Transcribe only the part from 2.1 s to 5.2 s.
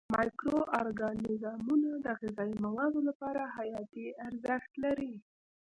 غذایي موادو لپاره حیاتي ارزښت لري.